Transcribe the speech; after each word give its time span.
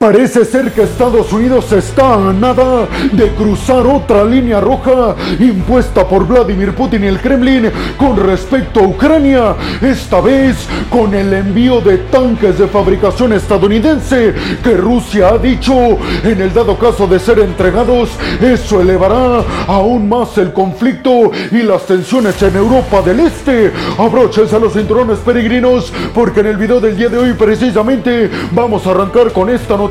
Parece 0.00 0.44
ser 0.44 0.70
que 0.70 0.82
Estados 0.82 1.32
Unidos 1.32 1.72
está 1.72 2.14
a 2.14 2.32
nada 2.32 2.86
de 3.10 3.30
cruzar 3.30 3.84
otra 3.84 4.22
línea 4.22 4.60
roja 4.60 5.16
impuesta 5.40 6.06
por 6.06 6.24
Vladimir 6.24 6.72
Putin 6.72 7.02
y 7.02 7.08
el 7.08 7.20
Kremlin 7.20 7.68
con 7.96 8.16
respecto 8.16 8.78
a 8.78 8.86
Ucrania, 8.86 9.56
esta 9.82 10.20
vez 10.20 10.68
con 10.88 11.12
el 11.14 11.32
envío 11.32 11.80
de 11.80 11.98
tanques 11.98 12.60
de 12.60 12.68
fabricación 12.68 13.32
estadounidense 13.32 14.34
que 14.62 14.76
Rusia 14.76 15.30
ha 15.30 15.38
dicho 15.38 15.74
en 16.22 16.42
el 16.42 16.54
dado 16.54 16.78
caso 16.78 17.08
de 17.08 17.18
ser 17.18 17.40
entregados, 17.40 18.10
eso 18.40 18.80
elevará 18.80 19.42
aún 19.66 20.08
más 20.08 20.38
el 20.38 20.52
conflicto 20.52 21.32
y 21.50 21.64
las 21.64 21.86
tensiones 21.86 22.40
en 22.40 22.54
Europa 22.54 23.02
del 23.02 23.18
Este. 23.18 23.72
Abróchense 23.98 24.54
a 24.54 24.60
los 24.60 24.74
cinturones 24.74 25.18
peregrinos 25.18 25.92
porque 26.14 26.38
en 26.38 26.46
el 26.46 26.56
video 26.56 26.78
del 26.78 26.96
día 26.96 27.08
de 27.08 27.18
hoy 27.18 27.32
precisamente 27.32 28.30
vamos 28.52 28.86
a 28.86 28.92
arrancar 28.92 29.32
con 29.32 29.50
esta 29.50 29.76
noticia 29.76 29.87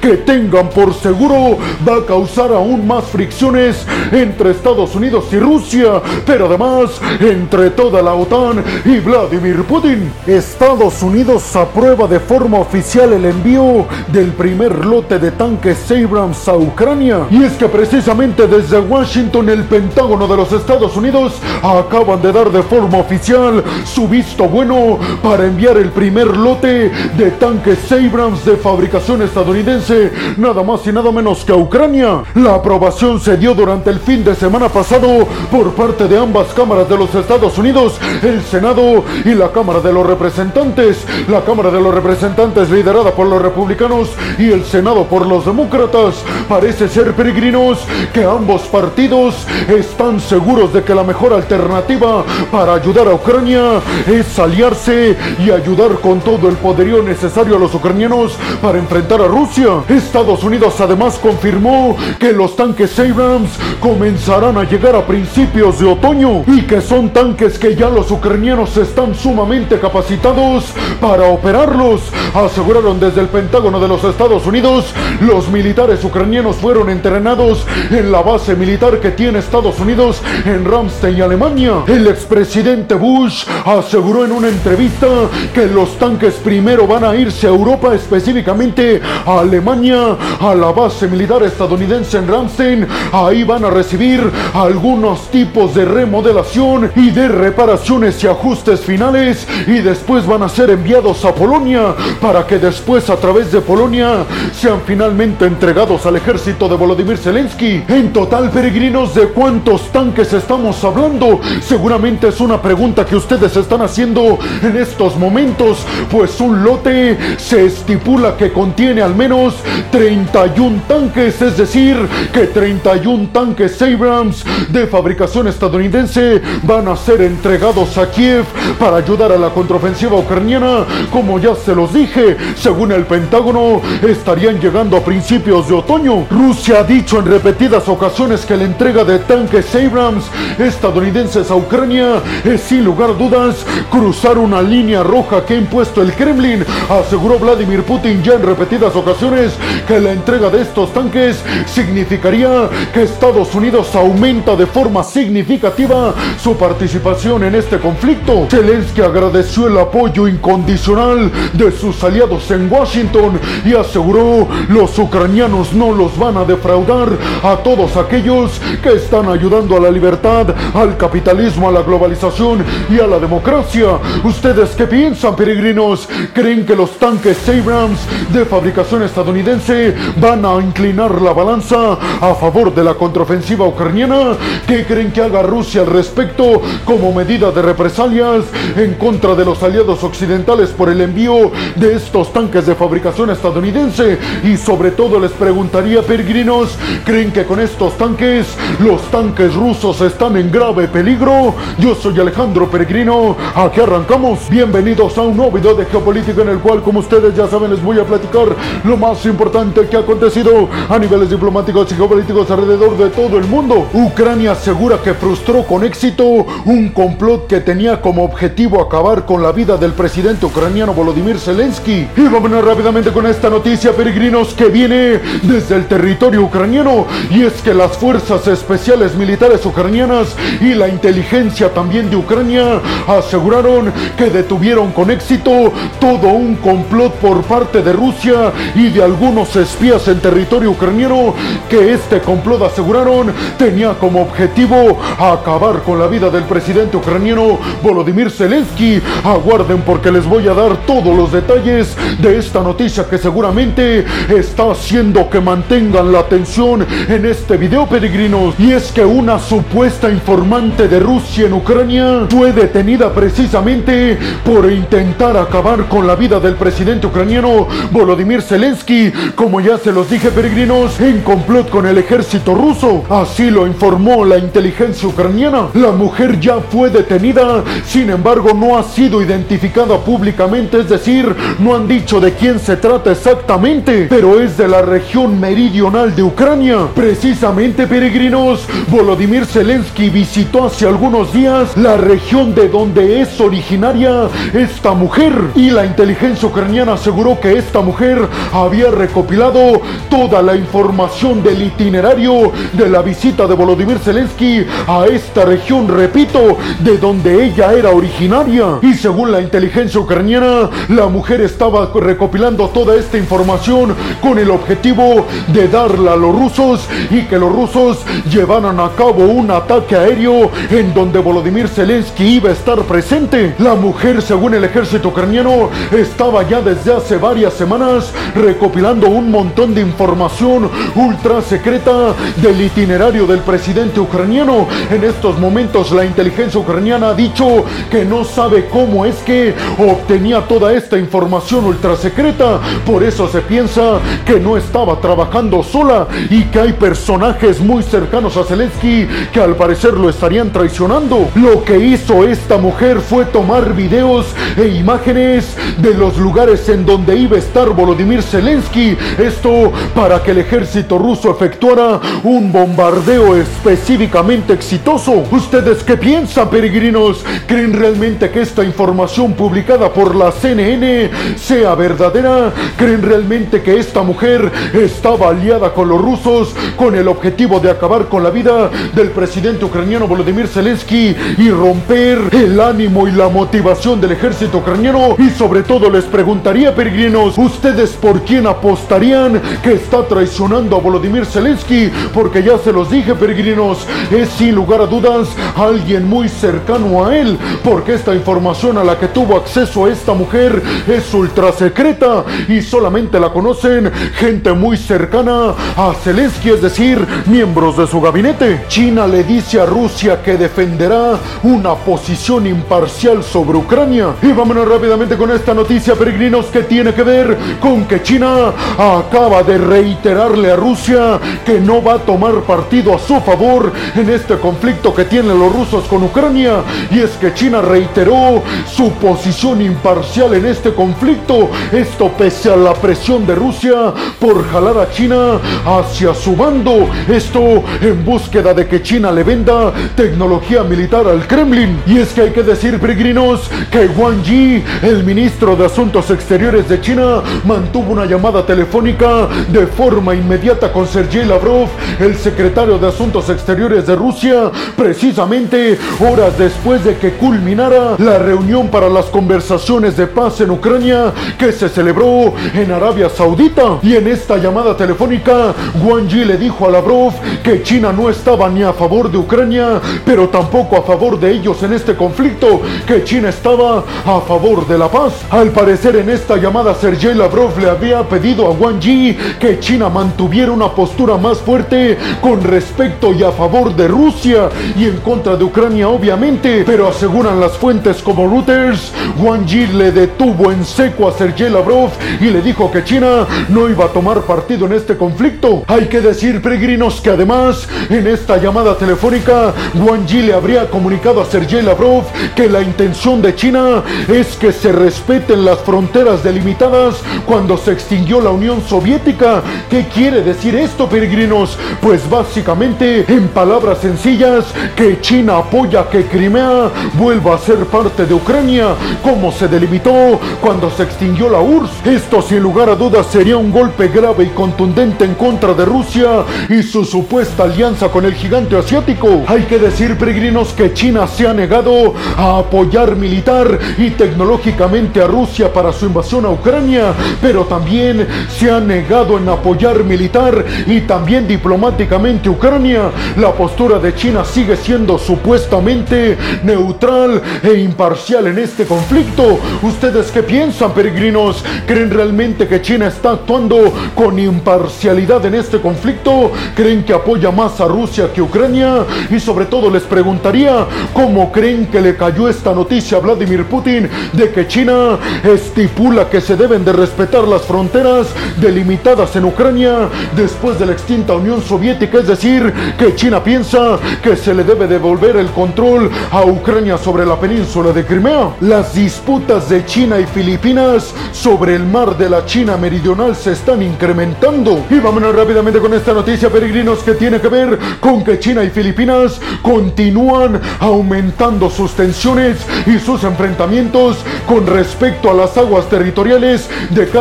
que 0.00 0.16
tengan 0.18 0.68
por 0.70 0.94
seguro 0.94 1.58
va 1.86 1.96
a 1.96 2.06
causar 2.06 2.52
aún 2.52 2.86
más 2.86 3.04
fricciones 3.04 3.86
entre 4.12 4.52
Estados 4.52 4.94
Unidos 4.94 5.26
y 5.32 5.38
Rusia, 5.38 6.00
pero 6.24 6.46
además 6.46 7.00
entre 7.20 7.70
toda 7.70 8.02
la 8.02 8.14
OTAN 8.14 8.64
y 8.84 8.98
Vladimir 8.98 9.64
Putin. 9.64 10.10
Estados 10.26 11.02
Unidos 11.02 11.54
aprueba 11.54 12.06
de 12.06 12.18
forma 12.18 12.58
oficial 12.58 13.12
el 13.12 13.26
envío 13.26 13.86
del 14.08 14.32
primer 14.32 14.84
lote 14.84 15.18
de 15.18 15.32
tanques 15.32 15.90
Abrams 15.90 16.48
a 16.48 16.56
Ucrania. 16.56 17.26
Y 17.30 17.42
es 17.42 17.52
que 17.52 17.68
precisamente 17.68 18.46
desde 18.46 18.78
Washington 18.78 19.48
el 19.50 19.64
Pentágono 19.64 20.26
de 20.26 20.36
los 20.36 20.52
Estados 20.52 20.96
Unidos 20.96 21.34
acaban 21.62 22.22
de 22.22 22.32
dar 22.32 22.50
de 22.50 22.62
forma 22.62 22.98
oficial 22.98 23.62
su 23.84 24.08
visto 24.08 24.48
bueno 24.48 24.98
para 25.22 25.44
enviar 25.44 25.76
el 25.76 25.90
primer 25.90 26.36
lote 26.36 26.90
de 27.16 27.30
tanques 27.32 27.90
Abrams 27.92 28.44
de 28.44 28.56
fabricación 28.56 29.09
estadounidense, 29.18 30.12
nada 30.36 30.62
más 30.62 30.86
y 30.86 30.92
nada 30.92 31.10
menos 31.10 31.44
que 31.44 31.52
a 31.52 31.56
Ucrania. 31.56 32.22
La 32.36 32.54
aprobación 32.54 33.20
se 33.20 33.36
dio 33.36 33.54
durante 33.54 33.90
el 33.90 33.98
fin 33.98 34.22
de 34.22 34.36
semana 34.36 34.68
pasado 34.68 35.26
por 35.50 35.72
parte 35.72 36.06
de 36.06 36.16
ambas 36.16 36.54
cámaras 36.54 36.88
de 36.88 36.96
los 36.96 37.12
Estados 37.12 37.58
Unidos, 37.58 37.98
el 38.22 38.40
Senado 38.42 39.04
y 39.24 39.34
la 39.34 39.50
Cámara 39.50 39.80
de 39.80 39.92
los 39.92 40.06
Representantes. 40.06 41.04
La 41.28 41.40
Cámara 41.40 41.72
de 41.72 41.80
los 41.80 41.92
Representantes 41.92 42.70
liderada 42.70 43.10
por 43.10 43.26
los 43.26 43.42
republicanos 43.42 44.10
y 44.38 44.50
el 44.50 44.64
Senado 44.64 45.04
por 45.04 45.26
los 45.26 45.44
demócratas. 45.44 46.22
Parece 46.48 46.88
ser 46.88 47.12
peregrinos 47.14 47.80
que 48.14 48.24
ambos 48.24 48.62
partidos 48.62 49.44
están 49.68 50.20
seguros 50.20 50.72
de 50.72 50.84
que 50.84 50.94
la 50.94 51.02
mejor 51.02 51.32
alternativa 51.32 52.24
para 52.52 52.74
ayudar 52.74 53.08
a 53.08 53.14
Ucrania 53.14 53.80
es 54.06 54.38
aliarse 54.38 55.16
y 55.44 55.50
ayudar 55.50 55.98
con 56.00 56.20
todo 56.20 56.48
el 56.48 56.56
poderío 56.56 57.02
necesario 57.02 57.56
a 57.56 57.58
los 57.58 57.74
ucranianos 57.74 58.36
para 58.62 58.78
enfrentar 58.78 58.99
a 59.00 59.28
Rusia. 59.28 59.82
Estados 59.88 60.44
Unidos 60.44 60.78
además 60.78 61.18
confirmó 61.18 61.96
que 62.18 62.32
los 62.32 62.54
tanques 62.54 62.98
Abrams 62.98 63.50
comenzarán 63.80 64.58
a 64.58 64.64
llegar 64.64 64.94
a 64.94 65.06
principios 65.06 65.78
de 65.78 65.86
otoño 65.86 66.44
y 66.46 66.62
que 66.62 66.82
son 66.82 67.08
tanques 67.10 67.58
que 67.58 67.74
ya 67.74 67.88
los 67.88 68.10
ucranianos 68.10 68.76
están 68.76 69.14
sumamente 69.14 69.80
capacitados 69.80 70.66
para 71.00 71.24
operarlos. 71.24 72.02
Aseguraron 72.34 73.00
desde 73.00 73.22
el 73.22 73.28
Pentágono 73.28 73.80
de 73.80 73.88
los 73.88 74.04
Estados 74.04 74.46
Unidos, 74.46 74.92
los 75.20 75.48
militares 75.48 76.04
ucranianos 76.04 76.56
fueron 76.56 76.90
entrenados 76.90 77.66
en 77.90 78.12
la 78.12 78.20
base 78.20 78.54
militar 78.54 79.00
que 79.00 79.10
tiene 79.10 79.38
Estados 79.38 79.80
Unidos 79.80 80.20
en 80.44 80.64
Ramstein, 80.64 81.22
Alemania. 81.22 81.84
El 81.86 82.06
expresidente 82.06 82.94
Bush 82.94 83.44
aseguró 83.64 84.24
en 84.24 84.32
una 84.32 84.48
entrevista 84.48 85.06
que 85.54 85.66
los 85.66 85.98
tanques 85.98 86.34
primero 86.34 86.86
van 86.86 87.04
a 87.04 87.16
irse 87.16 87.46
a 87.46 87.50
Europa 87.50 87.94
específicamente 87.94 88.89
a 89.26 89.40
Alemania, 89.40 90.16
a 90.40 90.54
la 90.54 90.72
base 90.72 91.06
militar 91.06 91.42
estadounidense 91.42 92.18
en 92.18 92.28
Ramstein. 92.28 92.86
Ahí 93.12 93.44
van 93.44 93.64
a 93.64 93.70
recibir 93.70 94.28
algunos 94.54 95.30
tipos 95.30 95.74
de 95.74 95.84
remodelación 95.84 96.90
y 96.96 97.10
de 97.10 97.28
reparaciones 97.28 98.22
y 98.24 98.26
ajustes 98.26 98.80
finales 98.80 99.46
y 99.66 99.78
después 99.78 100.26
van 100.26 100.42
a 100.42 100.48
ser 100.48 100.70
enviados 100.70 101.24
a 101.24 101.34
Polonia 101.34 101.94
para 102.20 102.46
que 102.46 102.58
después 102.58 103.08
a 103.10 103.16
través 103.16 103.52
de 103.52 103.60
Polonia 103.60 104.24
sean 104.52 104.80
finalmente 104.86 105.44
entregados 105.44 106.06
al 106.06 106.16
ejército 106.16 106.68
de 106.68 106.76
Volodymyr 106.76 107.18
Zelensky. 107.18 107.84
En 107.88 108.12
total, 108.12 108.50
peregrinos, 108.50 109.14
¿de 109.14 109.28
cuántos 109.28 109.90
tanques 109.92 110.32
estamos 110.32 110.82
hablando? 110.84 111.40
Seguramente 111.62 112.28
es 112.28 112.40
una 112.40 112.60
pregunta 112.60 113.04
que 113.04 113.16
ustedes 113.16 113.56
están 113.56 113.82
haciendo 113.82 114.38
en 114.62 114.76
estos 114.76 115.16
momentos, 115.16 115.84
pues 116.10 116.40
un 116.40 116.64
lote 116.64 117.16
se 117.38 117.66
estipula 117.66 118.36
que 118.36 118.52
contiene 118.52 118.79
tiene 118.80 119.02
al 119.02 119.14
menos 119.14 119.56
31 119.92 120.84
tanques, 120.88 121.42
es 121.42 121.58
decir, 121.58 121.98
que 122.32 122.46
31 122.46 123.28
tanques 123.30 123.82
Abrams 123.82 124.42
de 124.70 124.86
fabricación 124.86 125.48
estadounidense 125.48 126.40
van 126.62 126.88
a 126.88 126.96
ser 126.96 127.20
entregados 127.20 127.98
a 127.98 128.10
Kiev 128.10 128.46
para 128.78 128.96
ayudar 128.96 129.32
a 129.32 129.36
la 129.36 129.50
contraofensiva 129.50 130.16
ucraniana. 130.16 130.86
Como 131.12 131.38
ya 131.38 131.54
se 131.56 131.74
los 131.74 131.92
dije, 131.92 132.38
según 132.56 132.92
el 132.92 133.04
Pentágono, 133.04 133.82
estarían 134.00 134.58
llegando 134.58 134.96
a 134.96 135.04
principios 135.04 135.68
de 135.68 135.74
otoño. 135.74 136.26
Rusia 136.30 136.78
ha 136.78 136.84
dicho 136.84 137.18
en 137.18 137.26
repetidas 137.26 137.86
ocasiones 137.86 138.46
que 138.46 138.56
la 138.56 138.64
entrega 138.64 139.04
de 139.04 139.18
tanques 139.18 139.74
Abrams 139.74 140.24
estadounidenses 140.58 141.50
a 141.50 141.54
Ucrania 141.54 142.22
es 142.44 142.62
sin 142.62 142.82
lugar 142.86 143.10
a 143.10 143.12
dudas 143.12 143.56
cruzar 143.90 144.38
una 144.38 144.62
línea 144.62 145.02
roja 145.02 145.44
que 145.44 145.52
ha 145.52 145.58
impuesto 145.58 146.00
el 146.00 146.14
Kremlin, 146.14 146.64
aseguró 146.88 147.38
Vladimir 147.38 147.82
Putin 147.82 148.22
ya 148.22 148.36
en 148.36 148.42
repetidas 148.42 148.69
ocasiones 148.78 149.52
que 149.88 149.98
la 149.98 150.12
entrega 150.12 150.48
de 150.48 150.62
estos 150.62 150.92
tanques 150.92 151.42
significaría 151.66 152.68
que 152.94 153.02
Estados 153.02 153.52
Unidos 153.54 153.94
aumenta 153.96 154.54
de 154.54 154.66
forma 154.66 155.02
significativa 155.02 156.14
su 156.40 156.56
participación 156.56 157.42
en 157.44 157.56
este 157.56 157.78
conflicto. 157.78 158.46
Zelensky 158.48 159.00
agradeció 159.00 159.66
el 159.66 159.76
apoyo 159.76 160.28
incondicional 160.28 161.32
de 161.52 161.72
sus 161.72 162.02
aliados 162.04 162.48
en 162.52 162.70
Washington 162.70 163.40
y 163.64 163.74
aseguró 163.74 164.46
los 164.68 164.96
ucranianos 164.98 165.72
no 165.72 165.92
los 165.92 166.16
van 166.16 166.36
a 166.36 166.44
defraudar 166.44 167.08
a 167.42 167.56
todos 167.56 167.96
aquellos 167.96 168.60
que 168.82 168.94
están 168.94 169.28
ayudando 169.28 169.76
a 169.76 169.80
la 169.80 169.90
libertad, 169.90 170.54
al 170.74 170.96
capitalismo, 170.96 171.68
a 171.68 171.72
la 171.72 171.82
globalización 171.82 172.64
y 172.88 173.00
a 173.00 173.06
la 173.08 173.18
democracia. 173.18 173.98
¿Ustedes 174.22 174.70
qué 174.70 174.86
piensan, 174.86 175.34
peregrinos? 175.34 176.08
¿Creen 176.32 176.64
que 176.64 176.76
los 176.76 176.92
tanques 176.98 177.36
Abrams 177.48 177.98
de 178.32 178.44
fabricación 178.60 179.02
estadounidense 179.02 179.94
van 180.20 180.44
a 180.44 180.60
inclinar 180.60 181.22
la 181.22 181.32
balanza 181.32 181.96
a 182.20 182.34
favor 182.34 182.74
de 182.74 182.84
la 182.84 182.92
contraofensiva 182.92 183.66
ucraniana. 183.66 184.36
¿Qué 184.66 184.84
creen 184.84 185.12
que 185.12 185.22
haga 185.22 185.40
Rusia 185.40 185.80
al 185.80 185.86
respecto 185.86 186.60
como 186.84 187.10
medida 187.10 187.50
de 187.52 187.62
represalias 187.62 188.44
en 188.76 188.96
contra 188.96 189.34
de 189.34 189.46
los 189.46 189.62
aliados 189.62 190.04
occidentales 190.04 190.68
por 190.70 190.90
el 190.90 191.00
envío 191.00 191.50
de 191.76 191.94
estos 191.94 192.34
tanques 192.34 192.66
de 192.66 192.74
fabricación 192.74 193.30
estadounidense? 193.30 194.18
Y 194.44 194.58
sobre 194.58 194.90
todo 194.90 195.18
les 195.18 195.32
preguntaría, 195.32 196.02
peregrinos, 196.02 196.76
¿creen 197.06 197.32
que 197.32 197.46
con 197.46 197.60
estos 197.60 197.96
tanques 197.96 198.46
los 198.80 199.00
tanques 199.10 199.54
rusos 199.54 200.02
están 200.02 200.36
en 200.36 200.52
grave 200.52 200.86
peligro? 200.86 201.54
Yo 201.78 201.94
soy 201.94 202.20
Alejandro 202.20 202.70
Peregrino, 202.70 203.38
aquí 203.54 203.80
arrancamos. 203.80 204.50
Bienvenidos 204.50 205.16
a 205.16 205.22
un 205.22 205.38
nuevo 205.38 205.52
video 205.52 205.74
de 205.74 205.86
geopolítica 205.86 206.42
en 206.42 206.50
el 206.50 206.58
cual, 206.58 206.82
como 206.82 207.00
ustedes 207.00 207.34
ya 207.34 207.48
saben, 207.48 207.70
les 207.70 207.82
voy 207.82 207.98
a 207.98 208.04
platicar 208.04 208.49
lo 208.84 208.96
más 208.96 209.24
importante 209.26 209.86
que 209.88 209.96
ha 209.96 210.00
acontecido 210.00 210.68
a 210.88 210.98
niveles 210.98 211.30
diplomáticos 211.30 211.90
y 211.92 211.94
geopolíticos 211.94 212.50
alrededor 212.50 212.96
de 212.96 213.10
todo 213.10 213.38
el 213.38 213.46
mundo. 213.46 213.86
Ucrania 213.92 214.52
asegura 214.52 214.98
que 215.02 215.14
frustró 215.14 215.62
con 215.64 215.84
éxito 215.84 216.24
un 216.64 216.90
complot 216.90 217.46
que 217.46 217.60
tenía 217.60 218.00
como 218.00 218.24
objetivo 218.24 218.80
acabar 218.80 219.26
con 219.26 219.42
la 219.42 219.52
vida 219.52 219.76
del 219.76 219.92
presidente 219.92 220.46
ucraniano 220.46 220.94
Volodymyr 220.94 221.38
Zelensky. 221.38 222.08
Y 222.16 222.28
vámonos 222.28 222.64
rápidamente 222.64 223.10
con 223.10 223.26
esta 223.26 223.50
noticia, 223.50 223.92
peregrinos, 223.92 224.54
que 224.54 224.66
viene 224.66 225.20
desde 225.42 225.76
el 225.76 225.86
territorio 225.86 226.42
ucraniano. 226.42 227.06
Y 227.30 227.42
es 227.42 227.54
que 227.62 227.74
las 227.74 227.96
fuerzas 227.96 228.46
especiales 228.46 229.14
militares 229.14 229.64
ucranianas 229.64 230.36
y 230.60 230.74
la 230.74 230.88
inteligencia 230.88 231.72
también 231.72 232.10
de 232.10 232.16
Ucrania 232.16 232.80
aseguraron 233.06 233.92
que 234.16 234.30
detuvieron 234.30 234.92
con 234.92 235.10
éxito 235.10 235.72
todo 236.00 236.28
un 236.28 236.56
complot 236.56 237.14
por 237.14 237.42
parte 237.42 237.82
de 237.82 237.92
Rusia 237.92 238.29
y 238.74 238.90
de 238.90 239.02
algunos 239.02 239.54
espías 239.56 240.06
en 240.08 240.20
territorio 240.20 240.70
ucraniano 240.70 241.34
que 241.68 241.92
este 241.92 242.20
complot 242.20 242.62
aseguraron 242.62 243.32
tenía 243.58 243.94
como 243.94 244.22
objetivo 244.22 244.98
acabar 245.18 245.82
con 245.82 245.98
la 245.98 246.06
vida 246.06 246.30
del 246.30 246.44
presidente 246.44 246.96
ucraniano 246.96 247.58
Volodymyr 247.82 248.30
Zelensky. 248.30 249.00
Aguarden 249.24 249.82
porque 249.82 250.12
les 250.12 250.26
voy 250.26 250.46
a 250.46 250.54
dar 250.54 250.76
todos 250.86 251.16
los 251.16 251.32
detalles 251.32 251.96
de 252.20 252.38
esta 252.38 252.62
noticia 252.62 253.08
que 253.08 253.18
seguramente 253.18 254.04
está 254.28 254.70
haciendo 254.70 255.28
que 255.28 255.40
mantengan 255.40 256.12
la 256.12 256.20
atención 256.20 256.86
en 257.08 257.26
este 257.26 257.56
video 257.56 257.86
peregrinos. 257.86 258.54
Y 258.58 258.72
es 258.72 258.92
que 258.92 259.04
una 259.04 259.38
supuesta 259.38 260.10
informante 260.10 260.86
de 260.86 261.00
Rusia 261.00 261.46
en 261.46 261.54
Ucrania 261.54 262.26
fue 262.28 262.52
detenida 262.52 263.12
precisamente 263.12 264.18
por 264.44 264.70
intentar 264.70 265.36
acabar 265.36 265.88
con 265.88 266.06
la 266.06 266.14
vida 266.14 266.38
del 266.38 266.54
presidente 266.54 267.06
ucraniano 267.06 267.66
Volodymyr 267.90 268.19
Vladimir 268.20 268.42
Zelensky, 268.42 269.12
como 269.34 269.62
ya 269.62 269.78
se 269.78 269.92
los 269.92 270.10
dije 270.10 270.30
peregrinos, 270.30 271.00
en 271.00 271.22
complot 271.22 271.70
con 271.70 271.86
el 271.86 271.96
ejército 271.96 272.54
ruso. 272.54 273.02
Así 273.08 273.50
lo 273.50 273.66
informó 273.66 274.26
la 274.26 274.36
inteligencia 274.36 275.08
ucraniana. 275.08 275.68
La 275.72 275.90
mujer 275.90 276.38
ya 276.38 276.58
fue 276.60 276.90
detenida, 276.90 277.64
sin 277.86 278.10
embargo 278.10 278.50
no 278.52 278.76
ha 278.76 278.82
sido 278.82 279.22
identificada 279.22 279.96
públicamente, 279.96 280.80
es 280.80 280.90
decir, 280.90 281.34
no 281.60 281.74
han 281.74 281.88
dicho 281.88 282.20
de 282.20 282.34
quién 282.34 282.58
se 282.58 282.76
trata 282.76 283.12
exactamente, 283.12 284.06
pero 284.10 284.38
es 284.38 284.58
de 284.58 284.68
la 284.68 284.82
región 284.82 285.40
meridional 285.40 286.14
de 286.14 286.22
Ucrania. 286.22 286.88
Precisamente 286.94 287.86
peregrinos, 287.86 288.66
Volodymyr 288.88 289.46
Zelensky 289.46 290.10
visitó 290.10 290.66
hace 290.66 290.86
algunos 290.86 291.32
días 291.32 291.74
la 291.78 291.96
región 291.96 292.54
de 292.54 292.68
donde 292.68 293.22
es 293.22 293.40
originaria 293.40 294.28
esta 294.52 294.92
mujer 294.92 295.32
y 295.54 295.70
la 295.70 295.86
inteligencia 295.86 296.46
ucraniana 296.46 296.92
aseguró 296.94 297.40
que 297.40 297.56
esta 297.56 297.80
mujer 297.80 298.09
había 298.52 298.90
recopilado 298.90 299.80
toda 300.08 300.42
la 300.42 300.56
información 300.56 301.42
del 301.42 301.62
itinerario 301.62 302.52
de 302.72 302.88
la 302.88 303.02
visita 303.02 303.46
de 303.46 303.54
Volodymyr 303.54 303.98
Zelensky 303.98 304.66
a 304.86 305.06
esta 305.06 305.44
región, 305.44 305.88
repito, 305.88 306.56
de 306.80 306.98
donde 306.98 307.44
ella 307.44 307.72
era 307.72 307.90
originaria. 307.90 308.78
Y 308.82 308.94
según 308.94 309.32
la 309.32 309.40
inteligencia 309.40 310.00
ucraniana, 310.00 310.70
la 310.88 311.06
mujer 311.06 311.40
estaba 311.40 311.90
recopilando 311.94 312.68
toda 312.68 312.96
esta 312.96 313.18
información 313.18 313.94
con 314.20 314.38
el 314.38 314.50
objetivo 314.50 315.26
de 315.48 315.68
darla 315.68 316.12
a 316.12 316.16
los 316.16 316.34
rusos 316.34 316.88
y 317.10 317.22
que 317.22 317.38
los 317.38 317.52
rusos 317.52 317.98
llevaran 318.30 318.80
a 318.80 318.90
cabo 318.96 319.24
un 319.24 319.50
ataque 319.50 319.96
aéreo 319.96 320.50
en 320.70 320.92
donde 320.94 321.18
Volodymyr 321.18 321.68
Zelensky 321.68 322.36
iba 322.36 322.50
a 322.50 322.52
estar 322.52 322.80
presente. 322.82 323.54
La 323.58 323.74
mujer, 323.74 324.22
según 324.22 324.54
el 324.54 324.64
ejército 324.64 325.08
ucraniano, 325.08 325.70
estaba 325.92 326.48
ya 326.48 326.60
desde 326.60 326.94
hace 326.94 327.16
varias 327.16 327.54
semanas 327.54 327.99
recopilando 328.34 329.08
un 329.08 329.30
montón 329.30 329.74
de 329.74 329.80
información 329.80 330.70
ultra 330.94 331.42
secreta 331.42 332.14
del 332.36 332.60
itinerario 332.60 333.26
del 333.26 333.40
presidente 333.40 334.00
ucraniano. 334.00 334.66
En 334.90 335.04
estos 335.04 335.38
momentos 335.38 335.92
la 335.92 336.04
inteligencia 336.04 336.60
ucraniana 336.60 337.10
ha 337.10 337.14
dicho 337.14 337.64
que 337.90 338.04
no 338.04 338.24
sabe 338.24 338.68
cómo 338.68 339.04
es 339.04 339.16
que 339.16 339.54
obtenía 339.78 340.40
toda 340.46 340.72
esta 340.72 340.98
información 340.98 341.64
ultra 341.64 341.96
secreta. 341.96 342.60
Por 342.84 343.02
eso 343.02 343.28
se 343.28 343.40
piensa 343.40 343.98
que 344.24 344.38
no 344.40 344.56
estaba 344.56 345.00
trabajando 345.00 345.62
sola 345.62 346.06
y 346.28 346.44
que 346.44 346.60
hay 346.60 346.72
personajes 346.72 347.60
muy 347.60 347.82
cercanos 347.82 348.36
a 348.36 348.44
Zelensky 348.44 349.06
que 349.32 349.40
al 349.40 349.56
parecer 349.56 349.94
lo 349.94 350.08
estarían 350.08 350.50
traicionando. 350.52 351.28
Lo 351.34 351.64
que 351.64 351.78
hizo 351.78 352.24
esta 352.24 352.58
mujer 352.58 353.00
fue 353.00 353.24
tomar 353.24 353.74
videos 353.74 354.26
e 354.56 354.68
imágenes 354.68 355.56
de 355.78 355.94
los 355.94 356.18
lugares 356.18 356.68
en 356.68 356.84
donde 356.84 357.16
iba 357.16 357.36
a 357.36 357.40
estar 357.40 357.68
Volodymyr 357.90 358.22
Zelensky. 358.22 358.96
Esto 359.18 359.72
para 359.96 360.22
que 360.22 360.30
el 360.30 360.38
ejército 360.38 360.96
ruso 360.96 361.32
efectuara 361.32 362.00
un 362.22 362.52
bombardeo 362.52 363.34
específicamente 363.34 364.52
exitoso. 364.52 365.24
¿Ustedes 365.28 365.82
qué 365.82 365.96
piensan, 365.96 366.48
peregrinos? 366.48 367.24
¿Creen 367.48 367.72
realmente 367.72 368.30
que 368.30 368.42
esta 368.42 368.62
información 368.62 369.32
publicada 369.32 369.92
por 369.92 370.14
la 370.14 370.30
CNN 370.30 371.10
sea 371.36 371.74
verdadera? 371.74 372.52
¿Creen 372.76 373.02
realmente 373.02 373.60
que 373.60 373.76
esta 373.76 374.02
mujer 374.02 374.52
estaba 374.72 375.30
aliada 375.30 375.74
con 375.74 375.88
los 375.88 376.00
rusos 376.00 376.54
con 376.76 376.94
el 376.94 377.08
objetivo 377.08 377.58
de 377.58 377.72
acabar 377.72 378.06
con 378.06 378.22
la 378.22 378.30
vida 378.30 378.70
del 378.94 379.10
presidente 379.10 379.64
ucraniano 379.64 380.06
Volodymyr 380.06 380.46
Zelensky 380.46 381.16
y 381.38 381.50
romper 381.50 382.20
el 382.30 382.60
ánimo 382.60 383.08
y 383.08 383.12
la 383.12 383.28
motivación 383.28 384.00
del 384.00 384.12
ejército 384.12 384.58
ucraniano? 384.58 385.16
Y 385.18 385.30
sobre 385.30 385.64
todo 385.64 385.90
les 385.90 386.04
preguntaría, 386.04 386.72
peregrinos, 386.72 387.36
¿ustedes 387.36 387.79
por 387.88 388.22
quién 388.22 388.46
apostarían 388.46 389.40
que 389.62 389.72
está 389.72 390.06
traicionando 390.06 390.76
a 390.76 390.80
Volodymyr 390.80 391.24
Zelensky? 391.24 391.90
Porque 392.12 392.42
ya 392.42 392.58
se 392.58 392.72
los 392.72 392.90
dije, 392.90 393.14
peregrinos, 393.14 393.86
es 394.10 394.28
sin 394.30 394.54
lugar 394.54 394.82
a 394.82 394.86
dudas 394.86 395.28
alguien 395.56 396.06
muy 396.06 396.28
cercano 396.28 397.06
a 397.06 397.16
él, 397.16 397.38
porque 397.64 397.94
esta 397.94 398.14
información 398.14 398.76
a 398.76 398.84
la 398.84 398.98
que 398.98 399.08
tuvo 399.08 399.36
acceso 399.36 399.88
esta 399.88 400.12
mujer 400.12 400.62
es 400.86 401.12
ultra 401.14 401.52
secreta 401.52 402.24
y 402.48 402.60
solamente 402.60 403.18
la 403.18 403.32
conocen 403.32 403.90
gente 404.16 404.52
muy 404.52 404.76
cercana 404.76 405.54
a 405.76 405.94
Zelensky, 405.94 406.50
es 406.50 406.62
decir, 406.62 407.06
miembros 407.26 407.76
de 407.76 407.86
su 407.86 408.00
gabinete. 408.00 408.64
China 408.68 409.06
le 409.06 409.24
dice 409.24 409.60
a 409.60 409.66
Rusia 409.66 410.22
que 410.22 410.36
defenderá 410.36 411.18
una 411.42 411.74
posición 411.74 412.46
imparcial 412.46 413.22
sobre 413.24 413.56
Ucrania. 413.56 414.14
Y 414.22 414.32
vámonos 414.32 414.68
rápidamente 414.68 415.16
con 415.16 415.30
esta 415.30 415.54
noticia, 415.54 415.94
peregrinos, 415.94 416.46
que 416.46 416.62
tiene 416.62 416.92
que 416.92 417.02
ver 417.02 417.38
con 417.60 417.69
que 417.70 418.02
China 418.02 418.52
acaba 418.76 419.44
de 419.44 419.56
reiterarle 419.56 420.50
a 420.50 420.56
Rusia 420.56 421.20
que 421.46 421.60
no 421.60 421.80
va 421.80 421.94
a 421.94 421.98
tomar 421.98 422.40
partido 422.42 422.94
a 422.94 422.98
su 422.98 423.20
favor 423.20 423.72
en 423.94 424.10
este 424.10 424.36
conflicto 424.38 424.92
que 424.92 425.04
tienen 425.04 425.38
los 425.38 425.52
rusos 425.52 425.84
con 425.84 426.02
Ucrania. 426.02 426.62
Y 426.90 426.98
es 426.98 427.10
que 427.10 427.32
China 427.32 427.60
reiteró 427.60 428.42
su 428.66 428.90
posición 428.94 429.62
imparcial 429.62 430.34
en 430.34 430.46
este 430.46 430.74
conflicto. 430.74 431.50
Esto 431.70 432.08
pese 432.08 432.50
a 432.50 432.56
la 432.56 432.74
presión 432.74 433.24
de 433.24 433.36
Rusia 433.36 433.94
por 434.18 434.44
jalar 434.50 434.78
a 434.78 434.90
China 434.90 435.38
hacia 435.64 436.12
su 436.12 436.34
bando. 436.34 436.88
Esto 437.08 437.62
en 437.80 438.04
búsqueda 438.04 438.52
de 438.52 438.66
que 438.66 438.82
China 438.82 439.12
le 439.12 439.22
venda 439.22 439.72
tecnología 439.94 440.64
militar 440.64 441.06
al 441.06 441.24
Kremlin. 441.28 441.80
Y 441.86 441.98
es 441.98 442.08
que 442.08 442.22
hay 442.22 442.30
que 442.30 442.42
decir, 442.42 442.80
peregrinos, 442.80 443.48
que 443.70 443.86
Wang 443.96 444.22
Yi, 444.24 444.64
el 444.82 445.04
ministro 445.04 445.54
de 445.54 445.66
Asuntos 445.66 446.10
Exteriores 446.10 446.68
de 446.68 446.80
China, 446.80 447.22
mantuvo 447.60 447.92
una 447.92 448.06
llamada 448.06 448.46
telefónica 448.46 449.28
de 449.48 449.66
forma 449.66 450.14
inmediata 450.14 450.72
con 450.72 450.86
Sergei 450.86 451.26
Lavrov, 451.26 451.68
el 451.98 452.16
secretario 452.16 452.78
de 452.78 452.88
Asuntos 452.88 453.28
Exteriores 453.28 453.86
de 453.86 453.96
Rusia, 453.96 454.50
precisamente 454.74 455.78
horas 456.00 456.38
después 456.38 456.82
de 456.84 456.96
que 456.96 457.12
culminara 457.12 457.96
la 457.98 458.18
reunión 458.18 458.68
para 458.68 458.88
las 458.88 459.06
conversaciones 459.06 459.94
de 459.98 460.06
paz 460.06 460.40
en 460.40 460.50
Ucrania 460.52 461.12
que 461.38 461.52
se 461.52 461.68
celebró 461.68 462.32
en 462.54 462.72
Arabia 462.72 463.10
Saudita. 463.10 463.78
Y 463.82 463.94
en 463.94 464.06
esta 464.06 464.38
llamada 464.38 464.74
telefónica, 464.74 465.54
Wang 465.84 466.08
Yi 466.08 466.24
le 466.24 466.38
dijo 466.38 466.66
a 466.66 466.70
Lavrov 466.70 467.12
que 467.44 467.62
China 467.62 467.92
no 467.92 468.08
estaba 468.08 468.48
ni 468.48 468.62
a 468.62 468.72
favor 468.72 469.10
de 469.10 469.18
Ucrania, 469.18 469.82
pero 470.06 470.30
tampoco 470.30 470.78
a 470.78 470.82
favor 470.82 471.20
de 471.20 471.30
ellos 471.30 471.62
en 471.62 471.74
este 471.74 471.94
conflicto, 471.94 472.62
que 472.86 473.04
China 473.04 473.28
estaba 473.28 473.84
a 474.06 474.20
favor 474.22 474.66
de 474.66 474.78
la 474.78 474.88
paz. 474.88 475.12
Al 475.28 475.50
parecer 475.50 475.96
en 475.96 476.08
esta 476.08 476.38
llamada 476.38 476.74
Sergei 476.74 477.14
Le 477.40 477.70
había 477.70 478.06
pedido 478.06 478.46
a 478.46 478.50
Wang 478.50 478.80
Yi 478.80 479.16
que 479.40 479.58
China 479.60 479.88
mantuviera 479.88 480.52
una 480.52 480.68
postura 480.68 481.16
más 481.16 481.38
fuerte 481.38 481.96
con 482.20 482.42
respecto 482.42 483.14
y 483.14 483.22
a 483.22 483.32
favor 483.32 483.74
de 483.74 483.88
Rusia 483.88 484.50
y 484.76 484.84
en 484.84 484.98
contra 484.98 485.36
de 485.36 485.44
Ucrania 485.44 485.88
obviamente, 485.88 486.64
pero 486.66 486.86
aseguran 486.86 487.40
las 487.40 487.52
fuentes 487.52 488.02
como 488.02 488.28
Reuters, 488.28 488.92
Wang 489.16 489.46
Yi 489.46 489.68
le 489.68 489.90
detuvo 489.90 490.52
en 490.52 490.66
seco 490.66 491.08
a 491.08 491.12
Sergei 491.12 491.48
Lavrov 491.48 491.88
y 492.20 492.24
le 492.24 492.42
dijo 492.42 492.70
que 492.70 492.84
China 492.84 493.26
no 493.48 493.70
iba 493.70 493.86
a 493.86 493.88
tomar 493.88 494.20
partido 494.20 494.66
en 494.66 494.74
este 494.74 494.98
conflicto. 494.98 495.64
Hay 495.66 495.86
que 495.86 496.02
decir, 496.02 496.42
peregrinos, 496.42 497.00
que 497.00 497.08
además 497.08 497.66
en 497.88 498.06
esta 498.06 498.36
llamada 498.36 498.76
telefónica 498.76 499.54
Wang 499.76 500.04
Yi 500.06 500.24
le 500.24 500.34
habría 500.34 500.68
comunicado 500.68 501.22
a 501.22 501.24
Sergei 501.24 501.62
Lavrov 501.62 502.04
que 502.36 502.50
la 502.50 502.60
intención 502.60 503.22
de 503.22 503.34
China 503.34 503.82
es 504.08 504.36
que 504.36 504.52
se 504.52 504.72
respeten 504.72 505.46
las 505.46 505.58
fronteras 505.60 506.22
delimitadas 506.22 506.96
cuando 507.30 507.56
se 507.56 507.70
extinguió 507.70 508.20
la 508.20 508.30
Unión 508.30 508.60
Soviética. 508.60 509.40
¿Qué 509.70 509.86
quiere 509.86 510.20
decir 510.20 510.56
esto, 510.56 510.88
peregrinos? 510.88 511.56
Pues 511.80 512.10
básicamente, 512.10 513.04
en 513.06 513.28
palabras 513.28 513.78
sencillas, 513.78 514.46
que 514.74 515.00
China 515.00 515.36
apoya 515.36 515.88
que 515.88 516.06
Crimea 516.06 516.70
vuelva 516.94 517.36
a 517.36 517.38
ser 517.38 517.66
parte 517.66 518.04
de 518.04 518.14
Ucrania, 518.14 518.74
como 519.04 519.30
se 519.30 519.46
delimitó 519.46 520.18
cuando 520.40 520.72
se 520.72 520.82
extinguió 520.82 521.30
la 521.30 521.40
URSS. 521.40 521.86
Esto 521.86 522.20
sin 522.20 522.40
lugar 522.40 522.68
a 522.68 522.74
dudas 522.74 523.06
sería 523.06 523.36
un 523.36 523.52
golpe 523.52 523.86
grave 523.86 524.24
y 524.24 524.30
contundente 524.30 525.04
en 525.04 525.14
contra 525.14 525.54
de 525.54 525.64
Rusia 525.64 526.24
y 526.48 526.64
su 526.64 526.84
supuesta 526.84 527.44
alianza 527.44 527.90
con 527.90 528.04
el 528.06 528.14
gigante 528.14 528.56
asiático. 528.56 529.22
Hay 529.28 529.42
que 529.42 529.60
decir, 529.60 529.96
peregrinos, 529.96 530.48
que 530.48 530.74
China 530.74 531.06
se 531.06 531.28
ha 531.28 531.32
negado 531.32 531.94
a 532.16 532.38
apoyar 532.38 532.96
militar 532.96 533.56
y 533.78 533.90
tecnológicamente 533.90 535.00
a 535.00 535.06
Rusia 535.06 535.52
para 535.52 535.72
su 535.72 535.86
invasión 535.86 536.26
a 536.26 536.30
Ucrania, 536.30 536.92
pero 537.20 537.44
también 537.44 538.06
se 538.28 538.50
ha 538.50 538.60
negado 538.60 539.18
en 539.18 539.28
apoyar 539.28 539.84
militar 539.84 540.44
y 540.66 540.80
también 540.82 541.26
diplomáticamente 541.26 542.28
Ucrania. 542.28 542.90
La 543.16 543.32
postura 543.32 543.78
de 543.78 543.94
China 543.94 544.24
sigue 544.24 544.56
siendo 544.56 544.98
supuestamente 544.98 546.16
neutral 546.42 547.20
e 547.42 547.54
imparcial 547.60 548.26
en 548.26 548.38
este 548.38 548.64
conflicto. 548.64 549.38
¿Ustedes 549.62 550.10
qué 550.10 550.22
piensan, 550.22 550.72
peregrinos? 550.72 551.44
¿Creen 551.66 551.90
realmente 551.90 552.48
que 552.48 552.62
China 552.62 552.88
está 552.88 553.12
actuando 553.12 553.72
con 553.94 554.18
imparcialidad 554.18 555.24
en 555.26 555.34
este 555.34 555.60
conflicto? 555.60 556.32
¿Creen 556.54 556.84
que 556.84 556.92
apoya 556.92 557.30
más 557.30 557.60
a 557.60 557.66
Rusia 557.66 558.12
que 558.12 558.22
Ucrania? 558.22 558.84
Y 559.10 559.20
sobre 559.20 559.46
todo 559.46 559.70
les 559.70 559.82
preguntaría, 559.82 560.66
¿cómo 560.92 561.30
creen 561.30 561.66
que 561.66 561.80
le 561.80 561.96
cayó 561.96 562.28
esta 562.28 562.54
noticia 562.54 562.98
a 562.98 563.00
Vladimir 563.00 563.44
Putin 563.44 563.88
de 564.12 564.30
que 564.30 564.46
China 564.46 564.98
estipula 565.22 566.08
que 566.08 566.20
se 566.20 566.36
deben 566.36 566.64
de 566.64 566.72
respetar 566.72 567.09
respetar 567.10 567.28
las 567.28 567.42
fronteras 567.42 568.06
delimitadas 568.40 569.16
en 569.16 569.24
Ucrania 569.24 569.88
después 570.14 570.58
de 570.58 570.66
la 570.66 570.72
extinta 570.72 571.14
Unión 571.14 571.42
Soviética, 571.42 571.98
es 571.98 572.06
decir, 572.06 572.52
que 572.78 572.94
China 572.94 573.22
piensa 573.24 573.78
que 574.02 574.16
se 574.16 574.32
le 574.32 574.44
debe 574.44 574.68
devolver 574.68 575.16
el 575.16 575.28
control 575.30 575.90
a 576.12 576.24
Ucrania 576.24 576.78
sobre 576.78 577.04
la 577.04 577.18
península 577.18 577.72
de 577.72 577.84
Crimea. 577.84 578.36
Las 578.40 578.74
disputas 578.74 579.48
de 579.48 579.64
China 579.66 579.98
y 579.98 580.04
Filipinas 580.06 580.94
sobre 581.12 581.56
el 581.56 581.64
mar 581.64 581.96
de 581.98 582.10
la 582.10 582.24
China 582.26 582.56
meridional 582.56 583.16
se 583.16 583.32
están 583.32 583.62
incrementando. 583.62 584.64
Y 584.70 584.78
vámonos 584.78 585.14
rápidamente 585.14 585.58
con 585.58 585.74
esta 585.74 585.92
noticia, 585.92 586.30
peregrinos, 586.30 586.80
que 586.80 586.94
tiene 586.94 587.20
que 587.20 587.28
ver 587.28 587.58
con 587.80 588.04
que 588.04 588.20
China 588.20 588.44
y 588.44 588.50
Filipinas 588.50 589.20
continúan 589.42 590.40
aumentando 590.60 591.50
sus 591.50 591.72
tensiones 591.72 592.36
y 592.66 592.78
sus 592.78 593.02
enfrentamientos 593.02 593.98
con 594.26 594.46
respecto 594.46 595.10
a 595.10 595.14
las 595.14 595.36
aguas 595.36 595.68
territoriales 595.68 596.48
de 596.70 596.88
cada 596.88 596.99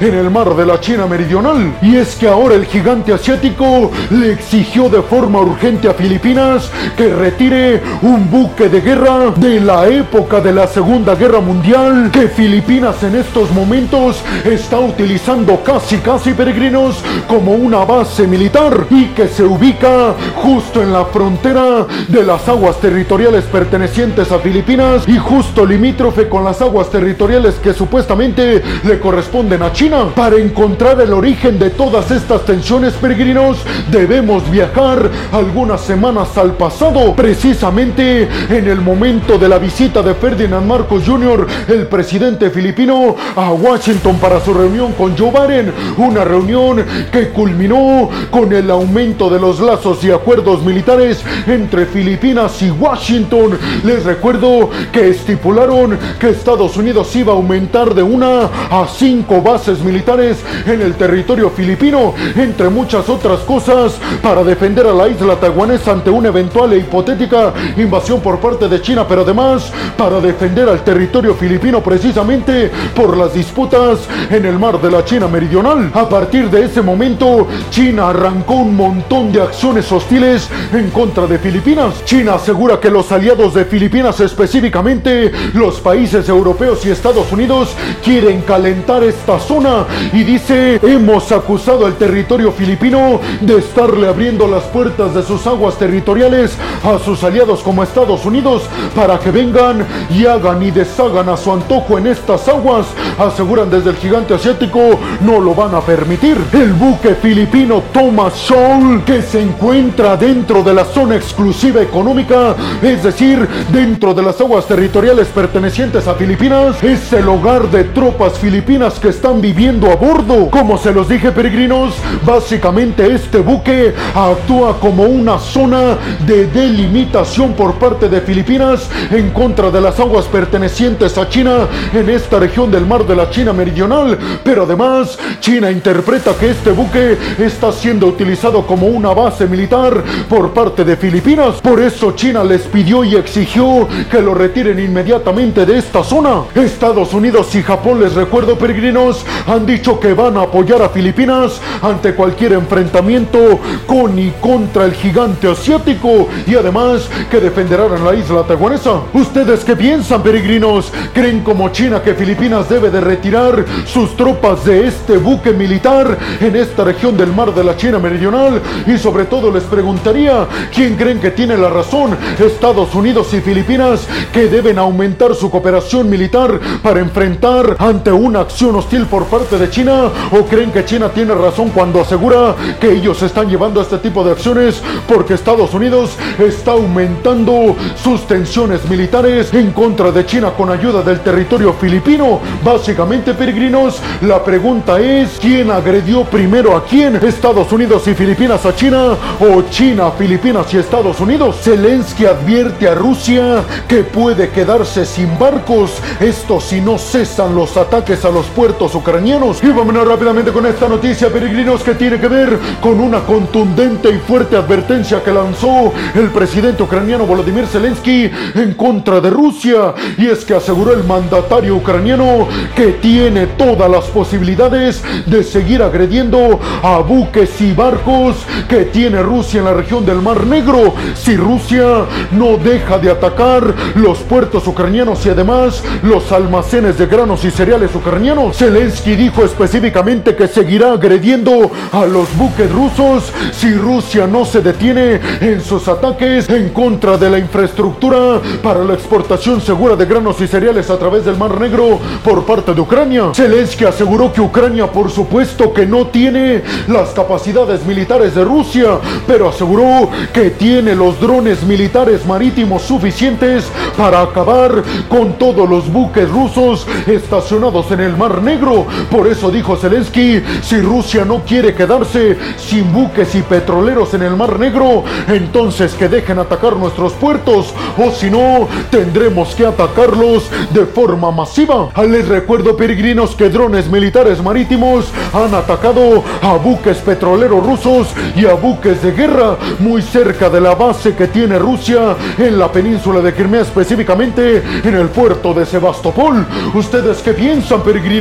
en 0.00 0.14
el 0.14 0.30
mar 0.30 0.54
de 0.54 0.64
la 0.64 0.80
China 0.80 1.06
meridional. 1.06 1.74
Y 1.82 1.96
es 1.96 2.16
que 2.16 2.28
ahora 2.28 2.54
el 2.54 2.64
gigante 2.64 3.12
asiático 3.12 3.90
le 4.10 4.32
exigió 4.32 4.88
de 4.88 5.02
forma 5.02 5.40
urgente 5.40 5.88
a 5.88 5.94
Filipinas 5.94 6.70
que 6.96 7.14
retire 7.14 7.82
un 8.02 8.30
buque 8.30 8.68
de 8.68 8.80
guerra 8.80 9.30
de 9.36 9.60
la 9.60 9.86
época 9.86 10.40
de 10.40 10.52
la 10.52 10.66
Segunda 10.66 11.14
Guerra 11.14 11.40
Mundial 11.40 12.10
que 12.12 12.28
Filipinas 12.28 13.02
en 13.02 13.16
estos 13.16 13.50
momentos 13.50 14.22
está 14.44 14.78
utilizando 14.78 15.62
casi 15.62 15.98
casi 15.98 16.32
peregrinos 16.32 16.96
como 17.26 17.52
una 17.52 17.84
base 17.84 18.26
militar 18.26 18.86
y 18.90 19.06
que 19.08 19.28
se 19.28 19.44
ubica 19.44 20.14
justo 20.36 20.82
en 20.82 20.92
la 20.92 21.04
frontera 21.06 21.86
de 22.08 22.22
las 22.22 22.48
aguas 22.48 22.78
territoriales 22.80 23.44
pertenecientes 23.44 24.32
a 24.32 24.38
Filipinas 24.38 25.06
y 25.06 25.18
justo 25.18 25.66
limítrofe 25.66 26.28
con 26.28 26.44
las 26.44 26.60
aguas 26.62 26.90
territoriales 26.90 27.56
que 27.56 27.74
supuestamente 27.74 28.62
le 28.84 28.98
corresponden 28.98 29.17
a 29.18 29.72
China. 29.72 30.12
Para 30.14 30.36
encontrar 30.36 31.00
el 31.00 31.12
origen 31.12 31.58
de 31.58 31.70
todas 31.70 32.08
estas 32.12 32.44
tensiones 32.44 32.92
peregrinos 32.94 33.58
debemos 33.90 34.48
viajar 34.48 35.10
algunas 35.32 35.80
semanas 35.80 36.38
al 36.38 36.52
pasado, 36.52 37.16
precisamente 37.16 38.28
en 38.48 38.68
el 38.68 38.80
momento 38.80 39.36
de 39.36 39.48
la 39.48 39.58
visita 39.58 40.02
de 40.02 40.14
Ferdinand 40.14 40.64
Marcos 40.64 41.02
Jr., 41.04 41.48
el 41.66 41.88
presidente 41.88 42.50
filipino, 42.50 43.16
a 43.34 43.50
Washington 43.50 44.18
para 44.18 44.40
su 44.40 44.54
reunión 44.54 44.92
con 44.92 45.18
Joe 45.18 45.32
Biden, 45.32 45.72
una 45.96 46.22
reunión 46.22 46.84
que 47.10 47.30
culminó 47.30 48.08
con 48.30 48.52
el 48.52 48.70
aumento 48.70 49.28
de 49.28 49.40
los 49.40 49.58
lazos 49.58 50.04
y 50.04 50.12
acuerdos 50.12 50.62
militares 50.62 51.24
entre 51.48 51.86
Filipinas 51.86 52.62
y 52.62 52.70
Washington. 52.70 53.58
Les 53.82 54.04
recuerdo 54.04 54.70
que 54.92 55.08
estipularon 55.08 55.98
que 56.20 56.30
Estados 56.30 56.76
Unidos 56.76 57.14
iba 57.16 57.32
a 57.32 57.36
aumentar 57.36 57.94
de 57.94 58.04
una 58.04 58.48
a 58.70 58.86
cinco 59.08 59.40
bases 59.40 59.82
militares 59.82 60.36
en 60.66 60.82
el 60.82 60.94
territorio 60.94 61.48
filipino, 61.48 62.12
entre 62.36 62.68
muchas 62.68 63.08
otras 63.08 63.38
cosas, 63.40 63.94
para 64.22 64.44
defender 64.44 64.86
a 64.86 64.92
la 64.92 65.08
isla 65.08 65.36
taiwanesa 65.36 65.92
ante 65.92 66.10
una 66.10 66.28
eventual 66.28 66.74
e 66.74 66.78
hipotética 66.80 67.54
invasión 67.78 68.20
por 68.20 68.38
parte 68.38 68.68
de 68.68 68.82
China, 68.82 69.06
pero 69.08 69.22
además 69.22 69.72
para 69.96 70.20
defender 70.20 70.68
al 70.68 70.84
territorio 70.84 71.34
filipino 71.34 71.82
precisamente 71.82 72.70
por 72.94 73.16
las 73.16 73.32
disputas 73.32 74.00
en 74.28 74.44
el 74.44 74.58
mar 74.58 74.78
de 74.78 74.90
la 74.90 75.02
China 75.06 75.26
meridional. 75.26 75.90
A 75.94 76.06
partir 76.06 76.50
de 76.50 76.66
ese 76.66 76.82
momento, 76.82 77.48
China 77.70 78.10
arrancó 78.10 78.56
un 78.56 78.76
montón 78.76 79.32
de 79.32 79.40
acciones 79.40 79.90
hostiles 79.90 80.50
en 80.74 80.90
contra 80.90 81.26
de 81.26 81.38
Filipinas. 81.38 82.04
China 82.04 82.34
asegura 82.34 82.78
que 82.78 82.90
los 82.90 83.10
aliados 83.10 83.54
de 83.54 83.64
Filipinas, 83.64 84.20
específicamente 84.20 85.32
los 85.54 85.80
países 85.80 86.28
europeos 86.28 86.84
y 86.84 86.90
Estados 86.90 87.32
Unidos, 87.32 87.74
quieren 88.04 88.42
calentar 88.42 88.97
esta 89.02 89.38
zona 89.38 89.86
y 90.12 90.24
dice, 90.24 90.80
hemos 90.82 91.30
acusado 91.32 91.86
al 91.86 91.94
territorio 91.94 92.52
filipino 92.52 93.20
de 93.40 93.58
estarle 93.58 94.08
abriendo 94.08 94.46
las 94.46 94.64
puertas 94.64 95.14
de 95.14 95.22
sus 95.22 95.46
aguas 95.46 95.76
territoriales 95.78 96.56
a 96.84 96.98
sus 96.98 97.22
aliados 97.24 97.60
como 97.60 97.82
Estados 97.82 98.24
Unidos 98.24 98.62
para 98.94 99.18
que 99.18 99.30
vengan 99.30 99.86
y 100.10 100.26
hagan 100.26 100.62
y 100.62 100.70
deshagan 100.70 101.28
a 101.28 101.36
su 101.36 101.52
antojo 101.52 101.98
en 101.98 102.06
estas 102.06 102.48
aguas. 102.48 102.86
Aseguran 103.18 103.70
desde 103.70 103.90
el 103.90 103.96
gigante 103.96 104.34
asiático, 104.34 104.98
no 105.20 105.40
lo 105.40 105.54
van 105.54 105.74
a 105.74 105.80
permitir. 105.80 106.36
El 106.52 106.72
buque 106.72 107.14
filipino 107.14 107.82
Thomas 107.92 108.34
Scholl, 108.34 109.02
que 109.04 109.22
se 109.22 109.42
encuentra 109.42 110.16
dentro 110.16 110.62
de 110.62 110.74
la 110.74 110.84
zona 110.84 111.16
exclusiva 111.16 111.82
económica, 111.82 112.54
es 112.82 113.02
decir, 113.02 113.46
dentro 113.72 114.14
de 114.14 114.22
las 114.22 114.40
aguas 114.40 114.66
territoriales 114.66 115.28
pertenecientes 115.28 116.06
a 116.06 116.14
Filipinas, 116.14 116.82
es 116.82 117.12
el 117.12 117.28
hogar 117.28 117.70
de 117.70 117.84
tropas 117.84 118.38
filipinas 118.38 118.77
que 118.78 119.08
están 119.08 119.40
viviendo 119.40 119.90
a 119.90 119.96
bordo. 119.96 120.48
Como 120.50 120.78
se 120.78 120.92
los 120.92 121.08
dije, 121.08 121.32
peregrinos, 121.32 121.94
básicamente 122.24 123.12
este 123.12 123.38
buque 123.38 123.92
actúa 124.14 124.78
como 124.78 125.02
una 125.02 125.40
zona 125.40 125.98
de 126.24 126.46
delimitación 126.46 127.54
por 127.54 127.74
parte 127.74 128.08
de 128.08 128.20
Filipinas 128.20 128.88
en 129.10 129.30
contra 129.30 129.72
de 129.72 129.80
las 129.80 129.98
aguas 129.98 130.26
pertenecientes 130.26 131.18
a 131.18 131.28
China 131.28 131.66
en 131.92 132.08
esta 132.08 132.38
región 132.38 132.70
del 132.70 132.86
mar 132.86 133.04
de 133.04 133.16
la 133.16 133.28
China 133.30 133.52
meridional. 133.52 134.16
Pero 134.44 134.62
además, 134.62 135.18
China 135.40 135.72
interpreta 135.72 136.34
que 136.38 136.50
este 136.50 136.70
buque 136.70 137.18
está 137.38 137.72
siendo 137.72 138.06
utilizado 138.06 138.64
como 138.64 138.86
una 138.86 139.12
base 139.12 139.46
militar 139.46 140.04
por 140.28 140.52
parte 140.52 140.84
de 140.84 140.96
Filipinas. 140.96 141.60
Por 141.60 141.80
eso 141.80 142.12
China 142.12 142.44
les 142.44 142.62
pidió 142.62 143.02
y 143.02 143.16
exigió 143.16 143.88
que 144.08 144.22
lo 144.22 144.34
retiren 144.34 144.78
inmediatamente 144.78 145.66
de 145.66 145.78
esta 145.78 146.04
zona. 146.04 146.42
Estados 146.54 147.12
Unidos 147.12 147.52
y 147.56 147.62
Japón, 147.62 148.00
les 148.00 148.14
recuerdo 148.14 148.56
peregrinos, 148.68 149.24
han 149.46 149.64
dicho 149.64 149.98
que 149.98 150.12
van 150.12 150.36
a 150.36 150.42
apoyar 150.42 150.82
a 150.82 150.90
Filipinas 150.90 151.58
ante 151.80 152.14
cualquier 152.14 152.52
enfrentamiento 152.52 153.58
con 153.86 154.18
y 154.18 154.30
contra 154.42 154.84
el 154.84 154.92
gigante 154.92 155.50
asiático 155.50 156.28
y 156.46 156.54
además 156.54 157.08
que 157.30 157.40
defenderán 157.40 158.04
la 158.04 158.14
isla 158.14 158.42
taiwanesa. 158.42 159.00
¿Ustedes 159.14 159.64
qué 159.64 159.74
piensan, 159.74 160.22
peregrinos? 160.22 160.92
¿Creen 161.14 161.40
como 161.40 161.70
China 161.70 162.02
que 162.02 162.12
Filipinas 162.12 162.68
debe 162.68 162.90
de 162.90 163.00
retirar 163.00 163.64
sus 163.86 164.14
tropas 164.18 164.66
de 164.66 164.86
este 164.86 165.16
buque 165.16 165.52
militar 165.52 166.18
en 166.38 166.54
esta 166.54 166.84
región 166.84 167.16
del 167.16 167.32
mar 167.32 167.54
de 167.54 167.64
la 167.64 167.74
China 167.74 167.98
meridional? 167.98 168.60
Y 168.86 168.98
sobre 168.98 169.24
todo 169.24 169.50
les 169.50 169.64
preguntaría, 169.64 170.46
¿quién 170.74 170.96
creen 170.96 171.20
que 171.20 171.30
tiene 171.30 171.56
la 171.56 171.70
razón? 171.70 172.18
¿Estados 172.38 172.94
Unidos 172.94 173.32
y 173.32 173.40
Filipinas 173.40 174.06
que 174.30 174.48
deben 174.48 174.78
aumentar 174.78 175.34
su 175.34 175.50
cooperación 175.50 176.10
militar 176.10 176.60
para 176.82 177.00
enfrentar 177.00 177.74
ante 177.78 178.12
una 178.12 178.40
acción 178.40 178.57
hostil 178.66 179.06
por 179.06 179.26
parte 179.26 179.56
de 179.56 179.70
China? 179.70 180.10
¿O 180.32 180.44
creen 180.44 180.72
que 180.72 180.84
China 180.84 181.08
tiene 181.10 181.34
razón 181.34 181.70
cuando 181.70 182.00
asegura 182.00 182.54
que 182.80 182.92
ellos 182.92 183.22
están 183.22 183.48
llevando 183.48 183.80
este 183.80 183.98
tipo 183.98 184.24
de 184.24 184.32
acciones 184.32 184.82
porque 185.06 185.34
Estados 185.34 185.72
Unidos 185.74 186.16
está 186.38 186.72
aumentando 186.72 187.76
sus 188.02 188.26
tensiones 188.26 188.88
militares 188.88 189.52
en 189.54 189.70
contra 189.70 190.10
de 190.10 190.26
China 190.26 190.50
con 190.56 190.70
ayuda 190.70 191.02
del 191.02 191.20
territorio 191.20 191.72
filipino? 191.74 192.40
Básicamente, 192.64 193.32
peregrinos, 193.34 194.00
la 194.22 194.42
pregunta 194.42 194.98
es, 194.98 195.38
¿quién 195.40 195.70
agredió 195.70 196.24
primero 196.24 196.76
a 196.76 196.84
quién? 196.84 197.16
¿Estados 197.16 197.70
Unidos 197.72 198.06
y 198.08 198.14
Filipinas 198.14 198.66
a 198.66 198.74
China 198.74 199.16
o 199.40 199.62
China, 199.70 200.10
Filipinas 200.10 200.72
y 200.74 200.78
Estados 200.78 201.20
Unidos? 201.20 201.56
Zelensky 201.62 202.26
advierte 202.26 202.88
a 202.88 202.94
Rusia 202.94 203.62
que 203.86 204.02
puede 204.02 204.50
quedarse 204.50 205.06
sin 205.06 205.38
barcos, 205.38 205.92
esto 206.18 206.60
si 206.60 206.80
no 206.80 206.98
cesan 206.98 207.54
los 207.54 207.76
ataques 207.76 208.24
a 208.24 208.30
los 208.30 208.47
puertos 208.48 208.94
ucranianos. 208.94 209.62
Y 209.62 209.68
vámonos 209.68 210.06
rápidamente 210.06 210.52
con 210.52 210.66
esta 210.66 210.88
noticia, 210.88 211.32
peregrinos, 211.32 211.82
que 211.82 211.94
tiene 211.94 212.18
que 212.18 212.28
ver 212.28 212.58
con 212.80 213.00
una 213.00 213.20
contundente 213.20 214.10
y 214.10 214.18
fuerte 214.18 214.56
advertencia 214.56 215.22
que 215.22 215.32
lanzó 215.32 215.92
el 216.14 216.30
presidente 216.30 216.82
ucraniano 216.82 217.26
Volodymyr 217.26 217.66
Zelensky 217.66 218.30
en 218.54 218.74
contra 218.74 219.20
de 219.20 219.30
Rusia. 219.30 219.94
Y 220.16 220.26
es 220.26 220.44
que 220.44 220.54
aseguró 220.54 220.92
el 220.92 221.04
mandatario 221.04 221.76
ucraniano 221.76 222.48
que 222.74 222.92
tiene 222.92 223.46
todas 223.46 223.90
las 223.90 224.04
posibilidades 224.06 225.02
de 225.26 225.42
seguir 225.42 225.82
agrediendo 225.82 226.60
a 226.82 226.98
buques 226.98 227.60
y 227.60 227.72
barcos 227.72 228.36
que 228.68 228.86
tiene 228.86 229.22
Rusia 229.22 229.58
en 229.60 229.64
la 229.66 229.74
región 229.74 230.04
del 230.04 230.20
Mar 230.22 230.46
Negro 230.46 230.94
si 231.14 231.36
Rusia 231.36 232.04
no 232.32 232.56
deja 232.56 232.98
de 232.98 233.10
atacar 233.10 233.74
los 233.94 234.18
puertos 234.18 234.66
ucranianos 234.66 235.24
y 235.26 235.30
además 235.30 235.82
los 236.02 236.30
almacenes 236.32 236.98
de 236.98 237.06
granos 237.06 237.44
y 237.44 237.50
cereales 237.50 237.94
ucranianos. 237.94 238.37
Zelensky 238.52 239.16
dijo 239.16 239.44
específicamente 239.44 240.36
que 240.36 240.46
seguirá 240.46 240.92
agrediendo 240.92 241.70
a 241.92 242.06
los 242.06 242.28
buques 242.36 242.70
rusos 242.70 243.32
si 243.52 243.74
Rusia 243.74 244.28
no 244.28 244.44
se 244.44 244.60
detiene 244.60 245.20
en 245.40 245.60
sus 245.60 245.88
ataques 245.88 246.48
en 246.48 246.68
contra 246.68 247.18
de 247.18 247.30
la 247.30 247.38
infraestructura 247.38 248.40
para 248.62 248.84
la 248.84 248.94
exportación 248.94 249.60
segura 249.60 249.96
de 249.96 250.06
granos 250.06 250.40
y 250.40 250.46
cereales 250.46 250.88
a 250.88 250.98
través 250.98 251.24
del 251.24 251.36
Mar 251.36 251.60
Negro 251.60 251.98
por 252.22 252.44
parte 252.44 252.74
de 252.74 252.80
Ucrania. 252.80 253.32
Zelensky 253.34 253.84
aseguró 253.84 254.32
que 254.32 254.40
Ucrania 254.40 254.86
por 254.86 255.10
supuesto 255.10 255.72
que 255.72 255.84
no 255.84 256.06
tiene 256.06 256.62
las 256.86 257.10
capacidades 257.10 257.84
militares 257.84 258.36
de 258.36 258.44
Rusia, 258.44 258.98
pero 259.26 259.48
aseguró 259.48 260.10
que 260.32 260.50
tiene 260.50 260.94
los 260.94 261.20
drones 261.20 261.64
militares 261.64 262.24
marítimos 262.24 262.82
suficientes 262.82 263.64
para 263.96 264.22
acabar 264.22 264.84
con 265.08 265.32
todos 265.34 265.68
los 265.68 265.92
buques 265.92 266.30
rusos 266.30 266.86
estacionados 267.06 267.90
en 267.90 268.00
el 268.00 268.16
Mar 268.16 268.27
Negro. 268.42 268.86
Por 269.10 269.26
eso 269.26 269.50
dijo 269.50 269.76
Zelensky, 269.76 270.42
si 270.62 270.80
Rusia 270.80 271.24
no 271.24 271.42
quiere 271.44 271.74
quedarse 271.74 272.36
sin 272.56 272.92
buques 272.92 273.34
y 273.34 273.42
petroleros 273.42 274.14
en 274.14 274.22
el 274.22 274.36
Mar 274.36 274.58
Negro, 274.58 275.04
entonces 275.26 275.94
que 275.94 276.08
dejen 276.08 276.38
atacar 276.38 276.76
nuestros 276.76 277.12
puertos 277.14 277.74
o 277.96 278.10
si 278.10 278.30
no, 278.30 278.68
tendremos 278.90 279.54
que 279.54 279.66
atacarlos 279.66 280.50
de 280.70 280.86
forma 280.86 281.30
masiva. 281.30 281.88
Les 282.08 282.28
recuerdo, 282.28 282.76
peregrinos, 282.76 283.34
que 283.34 283.48
drones 283.48 283.88
militares 283.90 284.42
marítimos 284.42 285.06
han 285.32 285.54
atacado 285.54 286.22
a 286.42 286.54
buques 286.54 286.98
petroleros 286.98 287.64
rusos 287.64 288.08
y 288.36 288.46
a 288.46 288.54
buques 288.54 289.02
de 289.02 289.12
guerra 289.12 289.56
muy 289.78 290.02
cerca 290.02 290.50
de 290.50 290.60
la 290.60 290.74
base 290.74 291.14
que 291.14 291.28
tiene 291.28 291.58
Rusia 291.58 292.16
en 292.38 292.58
la 292.58 292.70
península 292.70 293.20
de 293.20 293.32
Crimea, 293.32 293.62
específicamente 293.62 294.62
en 294.84 294.94
el 294.94 295.08
puerto 295.08 295.54
de 295.54 295.66
Sebastopol. 295.66 296.46
¿Ustedes 296.74 297.18
qué 297.18 297.32
piensan, 297.32 297.82
peregrinos? 297.82 298.17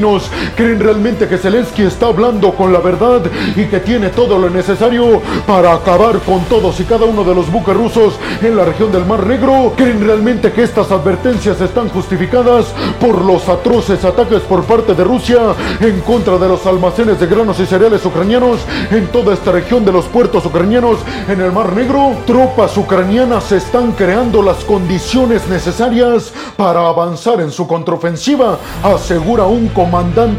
¿Creen 0.55 0.79
realmente 0.79 1.27
que 1.27 1.39
Zelensky 1.39 1.81
está 1.81 2.05
hablando 2.05 2.53
con 2.53 2.71
la 2.71 2.79
verdad 2.79 3.21
y 3.55 3.65
que 3.65 3.79
tiene 3.79 4.09
todo 4.09 4.37
lo 4.37 4.47
necesario 4.47 5.23
para 5.47 5.73
acabar 5.73 6.19
con 6.19 6.41
todos 6.45 6.79
y 6.79 6.83
cada 6.83 7.05
uno 7.05 7.23
de 7.23 7.33
los 7.33 7.51
buques 7.51 7.75
rusos 7.75 8.13
en 8.43 8.55
la 8.55 8.63
región 8.63 8.91
del 8.91 9.07
Mar 9.07 9.25
Negro? 9.25 9.73
¿Creen 9.75 10.05
realmente 10.05 10.51
que 10.51 10.61
estas 10.61 10.91
advertencias 10.91 11.59
están 11.61 11.89
justificadas 11.89 12.67
por 13.01 13.25
los 13.25 13.49
atroces 13.49 14.05
ataques 14.05 14.41
por 14.41 14.65
parte 14.65 14.93
de 14.93 15.03
Rusia 15.03 15.39
en 15.79 15.99
contra 16.01 16.37
de 16.37 16.47
los 16.47 16.63
almacenes 16.67 17.19
de 17.19 17.25
granos 17.25 17.59
y 17.59 17.65
cereales 17.65 18.05
ucranianos 18.05 18.59
en 18.91 19.07
toda 19.07 19.33
esta 19.33 19.51
región 19.51 19.83
de 19.83 19.93
los 19.93 20.05
puertos 20.05 20.45
ucranianos 20.45 20.99
en 21.27 21.41
el 21.41 21.51
Mar 21.51 21.73
Negro? 21.73 22.15
Tropas 22.27 22.77
ucranianas 22.77 23.51
están 23.51 23.93
creando 23.93 24.43
las 24.43 24.63
condiciones 24.63 25.47
necesarias 25.47 26.31
para 26.55 26.87
avanzar 26.87 27.41
en 27.41 27.49
su 27.49 27.65
contraofensiva, 27.65 28.59
asegura 28.83 29.45
un 29.45 29.69
comandante 29.69 29.86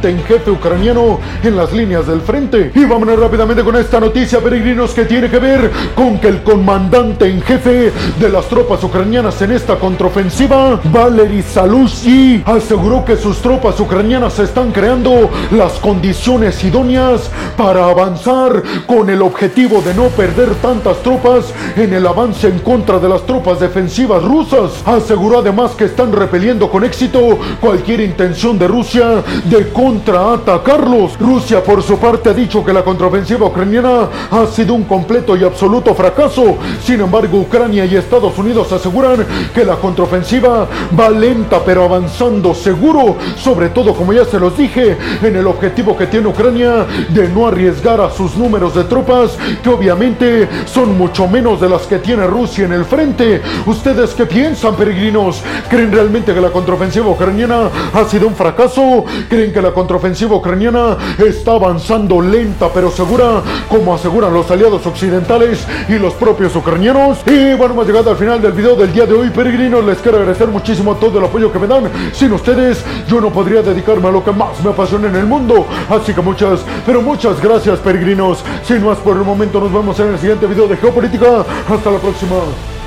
en 0.02 0.22
jefe 0.24 0.50
ucraniano 0.50 1.18
en 1.42 1.56
las 1.56 1.72
líneas 1.72 2.06
del 2.06 2.20
frente. 2.20 2.70
Y 2.74 2.84
vámonos 2.84 3.18
rápidamente 3.18 3.64
con 3.64 3.76
esta 3.76 3.98
noticia, 3.98 4.40
peregrinos, 4.40 4.92
que 4.92 5.06
tiene 5.06 5.30
que 5.30 5.38
ver 5.38 5.70
con 5.94 6.18
que 6.18 6.28
el 6.28 6.42
comandante 6.42 7.26
en 7.26 7.40
jefe 7.40 7.90
de 8.20 8.28
las 8.28 8.46
tropas 8.46 8.84
ucranianas 8.84 9.40
en 9.40 9.52
esta 9.52 9.76
contraofensiva, 9.76 10.78
Valery 10.84 11.42
Salushny, 11.42 12.42
aseguró 12.44 13.04
que 13.04 13.16
sus 13.16 13.38
tropas 13.38 13.80
ucranianas 13.80 14.38
están 14.38 14.70
creando 14.70 15.30
las 15.50 15.72
condiciones 15.74 16.62
idóneas 16.62 17.30
para 17.56 17.86
avanzar 17.86 18.62
con 18.86 19.08
el 19.08 19.22
objetivo 19.22 19.80
de 19.80 19.94
no 19.94 20.08
perder 20.08 20.54
tantas 20.56 20.98
tropas 21.02 21.54
en 21.74 21.94
el 21.94 22.06
avance 22.06 22.48
en 22.48 22.58
contra 22.58 22.98
de 22.98 23.08
las 23.08 23.24
tropas 23.24 23.60
defensivas 23.60 24.22
rusas. 24.22 24.82
Aseguró 24.84 25.38
además 25.38 25.72
que 25.72 25.84
están 25.84 26.12
repeliendo 26.12 26.70
con 26.70 26.84
éxito 26.84 27.38
cualquier 27.60 28.00
intención 28.00 28.58
de 28.58 28.68
Rusia 28.68 29.24
de 29.44 29.68
contraatacarlos. 29.70 31.18
Rusia 31.18 31.62
por 31.62 31.82
su 31.82 31.98
parte 31.98 32.30
ha 32.30 32.34
dicho 32.34 32.64
que 32.64 32.72
la 32.72 32.82
contraofensiva 32.82 33.46
ucraniana 33.46 34.08
ha 34.30 34.46
sido 34.46 34.74
un 34.74 34.84
completo 34.84 35.36
y 35.36 35.44
absoluto 35.44 35.94
fracaso. 35.94 36.56
Sin 36.82 37.00
embargo, 37.00 37.38
Ucrania 37.38 37.84
y 37.84 37.96
Estados 37.96 38.36
Unidos 38.38 38.72
aseguran 38.72 39.24
que 39.54 39.64
la 39.64 39.76
contraofensiva 39.76 40.66
va 40.98 41.08
lenta 41.10 41.60
pero 41.64 41.84
avanzando 41.84 42.54
seguro, 42.54 43.16
sobre 43.36 43.68
todo 43.70 43.94
como 43.94 44.12
ya 44.12 44.24
se 44.24 44.38
los 44.38 44.56
dije, 44.56 44.96
en 45.22 45.36
el 45.36 45.46
objetivo 45.46 45.96
que 45.96 46.06
tiene 46.06 46.28
Ucrania 46.28 46.86
de 47.08 47.28
no 47.28 47.46
arriesgar 47.46 48.00
a 48.00 48.10
sus 48.10 48.36
números 48.36 48.74
de 48.74 48.84
tropas, 48.84 49.36
que 49.62 49.68
obviamente 49.68 50.48
son 50.66 50.96
mucho 50.96 51.28
menos 51.28 51.60
de 51.60 51.68
las 51.68 51.82
que 51.82 51.98
tiene 51.98 52.26
Rusia 52.26 52.64
en 52.64 52.72
el 52.72 52.84
frente. 52.84 53.42
¿Ustedes 53.66 54.14
qué 54.14 54.26
piensan, 54.26 54.74
peregrinos? 54.74 55.42
¿Creen 55.68 55.92
realmente 55.92 56.34
que 56.34 56.40
la 56.40 56.50
contraofensiva 56.50 57.08
ucraniana 57.08 57.70
ha 57.92 58.04
sido 58.04 58.26
un 58.26 58.34
fracaso? 58.34 59.04
¿Creen 59.28 59.52
que 59.52 59.62
la 59.62 59.72
contraofensiva 59.72 60.36
ucraniana 60.36 60.96
está 61.18 61.52
avanzando 61.52 62.20
lenta 62.20 62.68
pero 62.72 62.90
segura, 62.90 63.42
como 63.68 63.94
aseguran 63.94 64.32
los 64.32 64.50
aliados 64.50 64.86
occidentales 64.86 65.66
y 65.88 65.98
los 65.98 66.14
propios 66.14 66.54
ucranianos? 66.56 67.18
Y 67.26 67.54
bueno, 67.54 67.74
hemos 67.74 67.86
llegado 67.86 68.10
al 68.10 68.16
final 68.16 68.40
del 68.40 68.52
video 68.52 68.76
del 68.76 68.92
día 68.92 69.06
de 69.06 69.14
hoy, 69.14 69.30
peregrinos. 69.30 69.84
Les 69.84 69.98
quiero 69.98 70.18
agradecer 70.18 70.48
muchísimo 70.48 70.96
todo 70.96 71.18
el 71.18 71.24
apoyo 71.24 71.52
que 71.52 71.58
me 71.58 71.66
dan. 71.66 71.90
Sin 72.12 72.32
ustedes, 72.32 72.84
yo 73.08 73.20
no 73.20 73.30
podría 73.30 73.62
dedicarme 73.62 74.08
a 74.08 74.12
lo 74.12 74.24
que 74.24 74.32
más 74.32 74.62
me 74.62 74.70
apasiona 74.70 75.08
en 75.08 75.16
el 75.16 75.26
mundo. 75.26 75.66
Así 75.88 76.14
que 76.14 76.20
muchas, 76.20 76.60
pero 76.86 77.02
muchas 77.02 77.40
gracias, 77.40 77.78
peregrinos. 77.80 78.44
Sin 78.62 78.84
más 78.84 78.98
por 78.98 79.16
el 79.16 79.24
momento, 79.24 79.60
nos 79.60 79.72
vemos 79.72 79.98
en 80.00 80.08
el 80.08 80.18
siguiente 80.18 80.46
video 80.46 80.68
de 80.68 80.76
Geopolítica. 80.76 81.44
Hasta 81.68 81.90
la 81.90 81.98
próxima. 81.98 82.77